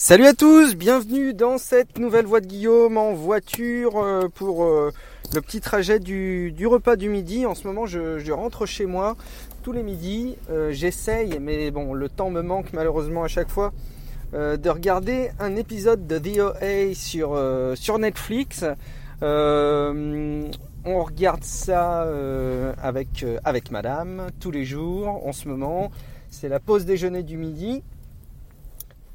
[0.00, 4.92] Salut à tous, bienvenue dans cette nouvelle voie de Guillaume en voiture euh, pour euh,
[5.34, 7.46] le petit trajet du, repas du midi.
[7.46, 9.16] En ce moment, je, rentre chez moi
[9.64, 10.36] tous les midis.
[10.50, 13.72] Euh, j'essaye, mais bon, le temps me manque malheureusement à chaque fois,
[14.32, 18.64] de regarder un épisode de The OA sur, Netflix.
[19.20, 20.44] on
[20.84, 22.06] regarde ça
[22.80, 25.90] avec, avec madame tous les jours en ce moment.
[26.30, 27.82] C'est la pause déjeuner du midi.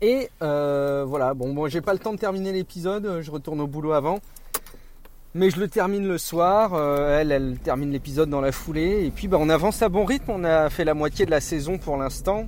[0.03, 3.67] Et euh, voilà, bon, bon j'ai pas le temps de terminer l'épisode, je retourne au
[3.67, 4.19] boulot avant.
[5.33, 9.05] Mais je le termine le soir, euh, elle, elle termine l'épisode dans la foulée.
[9.05, 11.39] Et puis bah, on avance à bon rythme, on a fait la moitié de la
[11.39, 12.47] saison pour l'instant.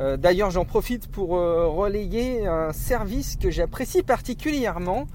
[0.00, 5.06] Euh, d'ailleurs j'en profite pour relayer un service que j'apprécie particulièrement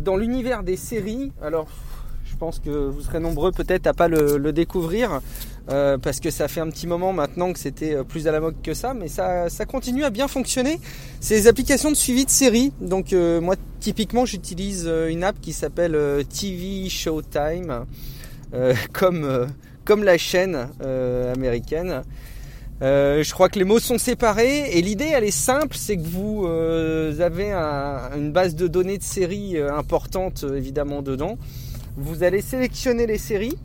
[0.00, 1.30] dans l'univers des séries.
[1.40, 1.68] Alors
[2.34, 5.20] je pense que vous serez nombreux peut-être à pas le, découvrir
[5.70, 8.40] euh, parce que ça fait un petit moment maintenant que c'était euh, plus à la
[8.40, 10.80] mode que ça, mais ça, continue à bien fonctionner.
[11.20, 12.72] C'est les applications de suivi de séries.
[12.80, 15.96] Donc euh, moi typiquement j'utilise une app qui s'appelle
[16.28, 17.84] TV Showtime,
[18.92, 19.46] comme
[19.84, 20.70] comme la chaîne
[21.32, 22.02] américaine.
[22.80, 26.46] je crois que les mots sont séparés et l'idée elle est simple, c'est que vous
[26.46, 31.38] avez une base de données de séries importante évidemment dedans.
[31.96, 33.56] Vous allez sélectionner les séries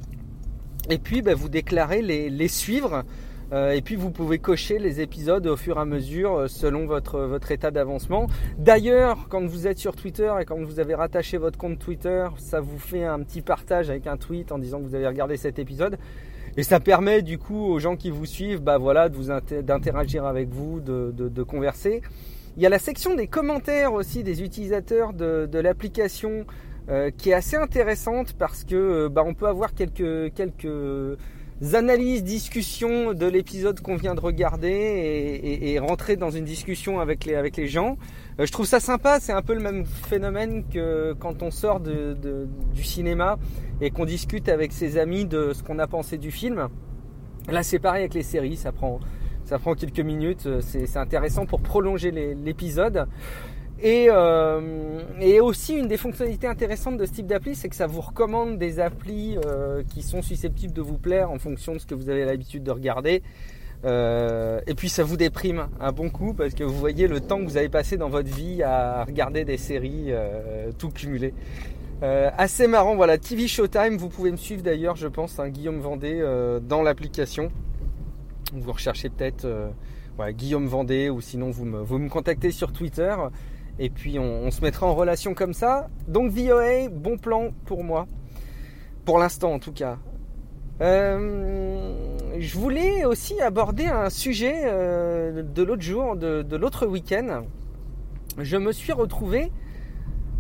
[0.89, 3.03] et puis bah, vous déclarez les, suivre.
[3.51, 6.85] Euh, et puis vous pouvez cocher les épisodes au fur et à mesure euh, selon
[6.85, 8.27] votre, votre état d'avancement.
[8.59, 12.59] D'ailleurs, quand vous êtes sur Twitter et quand vous avez rattaché votre compte Twitter, ça
[12.59, 15.57] vous fait un petit partage avec un tweet en disant que vous avez regardé cet
[15.57, 15.97] épisode.
[16.57, 20.79] Et ça permet du coup aux gens qui vous suivent bah, voilà, d'interagir avec vous,
[20.79, 22.01] de, converser.
[22.57, 26.45] Il y a la section des commentaires aussi des utilisateurs de, de l'application
[26.89, 31.17] euh, qui est assez intéressante parce que euh, bah, on peut avoir quelques quelques
[31.73, 37.35] analyses, discussions de l'épisode qu'on vient de regarder et, rentrer dans une discussion avec les
[37.35, 37.97] avec les gens.
[38.39, 39.19] Euh, je trouve ça sympa.
[39.19, 42.17] C'est un peu le même phénomène que quand on sort de,
[42.73, 43.37] du cinéma
[43.81, 46.69] et qu'on discute avec ses amis de ce qu'on a pensé du film.
[47.49, 48.57] Là, c'est pareil avec les séries.
[48.57, 48.99] Ça prend
[49.45, 50.47] ça prend quelques minutes.
[50.61, 53.07] C'est intéressant pour prolonger l'épisode.
[53.83, 58.01] Euh, et, aussi une des fonctionnalités intéressantes de ce type d'appli, c'est que ça vous
[58.01, 61.95] recommande des applis euh, qui sont susceptibles de vous plaire en fonction de ce que
[61.95, 63.23] vous avez l'habitude de regarder.
[63.85, 67.39] Euh, et puis ça vous déprime un bon coup parce que vous voyez le temps
[67.39, 70.11] que vous avez passé dans votre vie à regarder des séries
[70.77, 71.33] tout cumulé.
[72.01, 76.21] assez marrant, voilà, TV Showtime, vous pouvez me suivre d'ailleurs, je pense, hein, Guillaume Vendée
[76.67, 77.51] dans l'application.
[78.53, 79.47] Vous recherchez peut-être
[80.31, 83.15] Guillaume Vendée ou sinon vous vous me contactez sur Twitter.
[83.79, 85.89] Et puis on, se mettra en relation comme ça.
[86.07, 88.07] Donc VOA, bon plan pour moi.
[89.05, 89.97] Pour l'instant en tout cas.
[90.81, 97.43] Euh, je voulais aussi aborder un sujet euh, de l'autre jour, de, l'autre week-end.
[98.37, 99.51] Je me suis retrouvé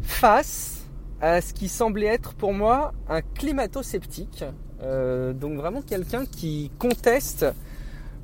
[0.01, 0.89] face
[1.21, 4.43] à ce qui semblait être pour moi un climato-sceptique.
[4.81, 7.45] Euh, donc vraiment quelqu'un qui conteste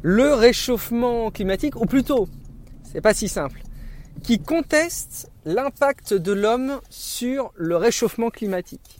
[0.02, 2.28] le réchauffement climatique, ou plutôt,
[2.84, 3.62] c'est pas si simple
[4.24, 9.00] qui conteste l'impact de l'homme sur le réchauffement climatique.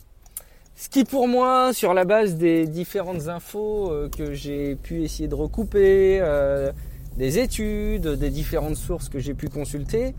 [0.76, 5.26] Ce qui pour moi, sur la base des différentes infos euh, que j'ai pu essayer
[5.26, 6.70] de recouper, euh,
[7.16, 10.14] des études, des différentes sources que j'ai pu consulter,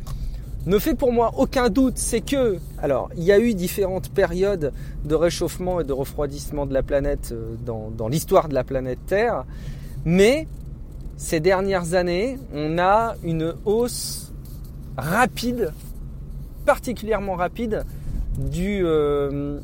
[0.65, 4.73] ne fait pour moi aucun doute, c'est que, alors, il y a eu différentes périodes
[5.05, 8.99] de réchauffement et de refroidissement de la planète euh, dans, dans l'histoire de la planète
[9.05, 9.45] Terre,
[10.05, 10.47] mais
[11.17, 14.26] ces dernières années, on a une hausse
[14.97, 15.71] rapide,
[16.65, 17.83] particulièrement rapide,
[18.37, 19.59] du, euh,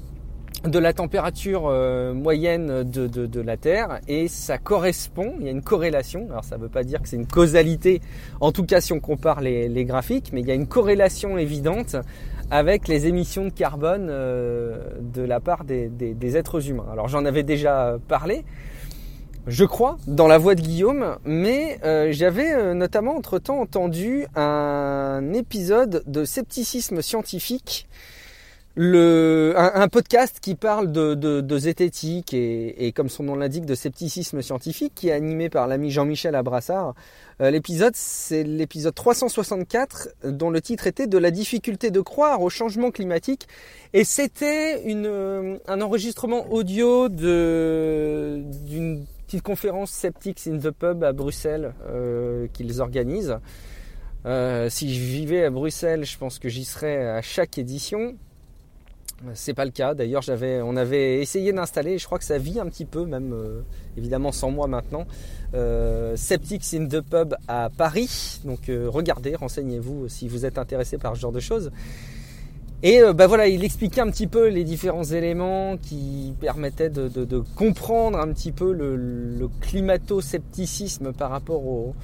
[0.66, 4.00] de la température euh, moyenne de, de, la Terre.
[4.08, 7.10] Et ça correspond, il y a une corrélation, alors ça ne veut pas dire que
[7.10, 8.02] c'est une causalité,
[8.40, 11.38] en tout cas si on compare les, les, graphiques, mais il y a une corrélation
[11.38, 11.96] évidente
[12.50, 16.88] avec les émissions de carbone euh, de la part des, des, des êtres humains.
[16.92, 18.46] Alors j'en avais déjà parlé,
[19.48, 25.34] je crois, dans la voix de Guillaume, mais euh, j'avais euh, notamment entre-temps entendu un
[25.34, 27.88] épisode de scepticisme scientifique,
[28.76, 33.76] le, un, podcast qui parle de, de, zététique et, et, comme son nom l'indique, de
[33.76, 36.96] scepticisme scientifique, qui est animé par l'ami Jean-Michel Abrassard.
[37.40, 42.50] Euh, l'épisode, c'est l'épisode 364, dont le titre était De la difficulté de croire au
[42.50, 43.48] changement climatique.
[43.94, 48.46] Et c'était une, un enregistrement audio d'une
[49.42, 53.38] conférence Sceptics in the Pub à Bruxelles euh, qu'ils organisent.
[54.26, 58.16] Euh, si je vivais à Bruxelles, je pense que j'y serais à chaque édition.
[59.34, 59.94] C'est pas le cas.
[59.94, 60.24] D'ailleurs,
[60.66, 61.98] on avait essayé d'installer.
[61.98, 63.62] Je crois que ça vit un petit peu, même euh,
[63.98, 65.06] évidemment sans moi maintenant.
[65.54, 68.42] Euh, Septics in the Pub à Paris.
[68.44, 71.72] Donc regardez, renseignez-vous si vous êtes intéressé par ce genre de choses.
[72.86, 78.20] Et bah voilà, il expliquait un petit peu les différents éléments qui permettaient de, comprendre
[78.20, 81.96] un petit peu le, climato-scepticisme par rapport au,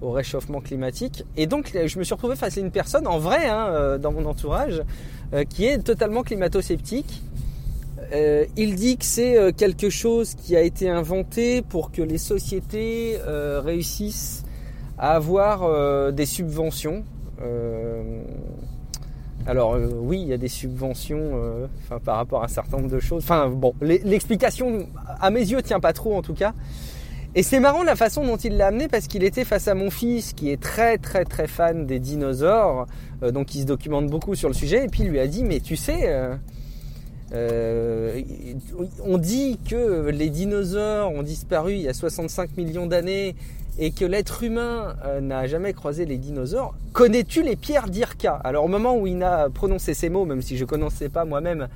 [0.00, 1.24] réchauffement climatique.
[1.36, 4.26] Et donc, je me suis retrouvé face à une personne, en vrai, hein, dans mon
[4.26, 4.84] entourage,
[5.34, 7.20] euh, qui est totalement climato-sceptique.
[8.14, 12.16] Euh, il dit que c'est euh, quelque chose qui a été inventé pour que les
[12.16, 14.44] sociétés réussissent
[14.96, 17.04] à avoir des subventions.
[19.46, 21.32] Alors oui, il y a des subventions
[22.04, 23.22] par rapport à un certain nombre de choses.
[23.22, 24.86] Enfin bon, l'explication
[25.20, 26.52] à mes yeux tient pas trop en tout cas.
[27.34, 29.90] Et c'est marrant la façon dont il l'a amené parce qu'il était face à mon
[29.90, 32.86] fils qui est très très très fan des dinosaures,
[33.22, 35.44] euh, donc il se documente beaucoup sur le sujet, et puis il lui a dit
[35.44, 36.10] mais tu sais,
[37.32, 43.34] euh, euh, on dit que les dinosaures ont disparu il y a 65 millions d'années
[43.78, 46.74] et que l'être humain n'a jamais croisé les dinosaures.
[46.92, 48.34] Connais-tu les pierres d'Irka?
[48.42, 51.24] Alors au moment où il a prononcé ces mots, même si je ne connaissais pas
[51.24, 51.68] moi-même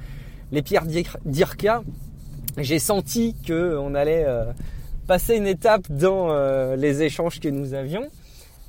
[0.51, 0.87] les pierres
[1.25, 1.83] d'Irka,
[2.59, 4.27] j'ai senti qu'on allait
[5.07, 8.09] passer une étape dans euh, les échanges que nous avions.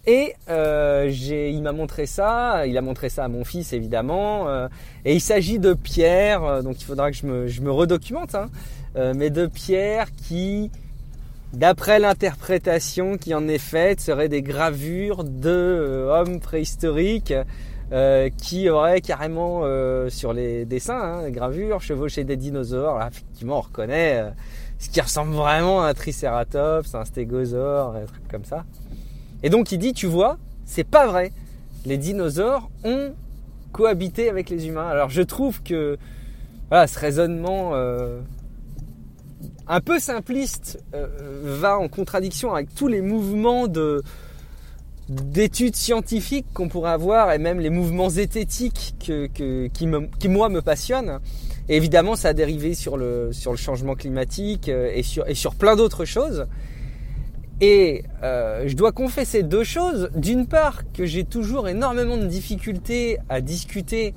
[0.06, 4.50] Et euh, il m'a montré ça, il a montré ça à mon fils évidemment.
[4.50, 4.68] Euh,
[5.06, 8.50] et il s'agit de pierres, donc il faudra que je me, je me redocumente, hein,
[9.16, 10.72] mais de pierres qui,
[11.54, 17.34] d'après l'interprétation qui en est faite, seraient des gravures de hommes préhistoriques
[18.38, 19.64] qui auraient carrément
[20.10, 23.02] sur les dessins, hein, gravures, chevauché des dinosaures.
[23.02, 24.22] effectivement, on reconnaît
[24.80, 28.66] ce qui ressemble vraiment à un tricératops, un stégosaure, un truc comme ça.
[29.44, 31.32] Et donc il dit, tu vois, c'est pas vrai.
[31.86, 33.14] Les dinosaures ont
[33.72, 34.88] cohabité avec les humains.
[34.88, 35.98] Alors je trouve que
[36.72, 38.20] ce raisonnement euh,
[39.68, 41.08] un peu simpliste euh,
[41.44, 44.02] va en contradiction avec tous les mouvements de
[45.10, 51.20] d'études scientifiques qu'on pourrait avoir et même les mouvements zététiques qui, moi me passionnent
[51.70, 56.48] évidemment, ça a dérivé sur le, changement climatique euh, et sur plein d'autres choses.
[57.62, 60.10] Et euh, je dois confesser deux choses.
[60.16, 64.14] D'une part, que j'ai toujours énormément de difficultés à discuter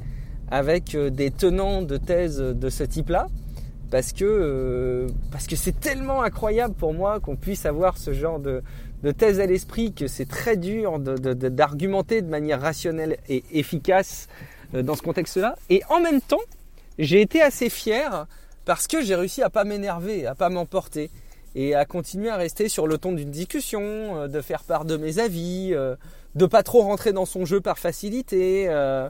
[0.50, 3.28] avec euh, des tenants de thèses de ce type-là,
[3.90, 8.62] parce que parce que c'est tellement incroyable pour moi qu'on puisse avoir ce genre de,
[9.16, 14.26] thèse à l'esprit que c'est très dur d'argumenter de, de, manière rationnelle et efficace
[14.72, 15.54] dans ce contexte-là.
[15.70, 16.40] Et en même temps,
[16.98, 18.26] j'ai été assez fier
[18.64, 21.10] parce que j'ai réussi à pas m'énerver, à pas m'emporter
[21.56, 24.96] et à continuer à rester sur le ton d'une discussion, euh, de faire part de
[24.96, 25.96] mes avis, euh,
[26.36, 28.66] de pas trop rentrer dans son jeu par facilité.
[28.68, 29.08] Euh.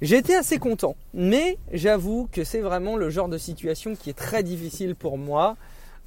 [0.00, 4.42] Été assez content, mais j'avoue que c'est vraiment le genre de situation qui est très
[4.42, 5.56] difficile pour moi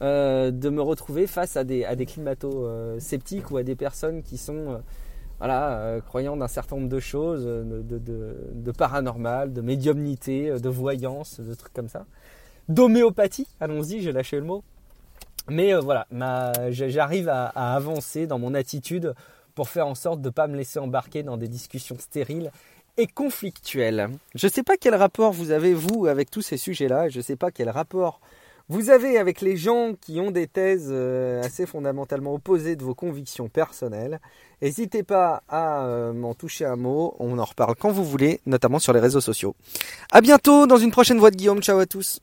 [0.01, 4.79] de me retrouver face à des, à des climato-sceptiques ou à des personnes qui sont
[5.39, 10.69] voilà, euh, croyant d'un certain nombre de choses, euh, de, de, paranormal, de médiumnité, de
[10.69, 12.05] voyance, de trucs comme ça.
[12.69, 14.63] D'homéopathie, allons-y, j'ai lâché le mot.
[15.49, 16.07] Mais voilà,
[16.69, 19.13] j'arrive à, avancer dans mon attitude
[19.55, 22.51] pour faire en sorte de ne pas me laisser embarquer dans des discussions stériles
[22.97, 24.09] et conflictuelles.
[24.35, 27.23] Je ne sais pas quel rapport vous avez, vous, avec tous ces sujets-là, je ne
[27.23, 28.19] sais pas quel rapport
[28.69, 32.93] vous avez avec les gens qui ont des thèses euh, assez fondamentalement opposées de vos
[32.93, 34.19] convictions personnelles.
[34.61, 38.79] N'hésitez pas à euh, m'en toucher un mot, on en reparle quand vous voulez, notamment
[38.79, 39.55] sur les réseaux sociaux.
[40.11, 42.19] À bientôt dans une prochaine voix de Guillaume, ciao à tous